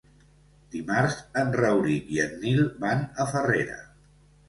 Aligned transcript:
Dimarts 0.75 1.19
en 1.43 1.53
Rauric 1.61 2.11
i 2.17 2.25
en 2.25 2.35
Nil 2.47 2.67
van 2.83 3.09
a 3.27 3.33
Farrera. 3.33 3.83